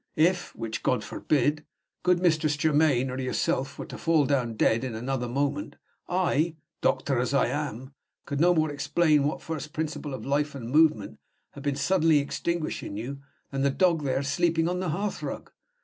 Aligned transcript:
If 0.17 0.55
(which 0.55 0.81
God 0.81 1.03
forbid!) 1.03 1.63
good 2.01 2.19
Mistress 2.19 2.55
Germaine 2.57 3.11
or 3.11 3.19
yourself 3.19 3.77
were 3.77 3.85
to 3.85 3.99
fall 3.99 4.25
down 4.25 4.55
dead 4.55 4.83
in 4.83 4.95
another 4.95 5.27
moment, 5.29 5.75
I, 6.09 6.55
doctor 6.81 7.19
as 7.19 7.35
I 7.35 7.49
am, 7.49 7.93
could 8.25 8.39
no 8.39 8.55
more 8.55 8.71
explain 8.71 9.25
what 9.27 9.43
first 9.43 9.73
principle 9.73 10.15
of 10.15 10.25
life 10.25 10.55
and 10.55 10.71
movement 10.71 11.19
had 11.51 11.61
been 11.61 11.75
suddenly 11.75 12.17
extinguished 12.17 12.81
in 12.81 12.97
you 12.97 13.21
than 13.51 13.61
the 13.61 13.69
dog 13.69 14.03
there 14.03 14.23
sleeping 14.23 14.67
on 14.67 14.79
the 14.79 14.89
hearth 14.89 15.21
rug. 15.21 15.51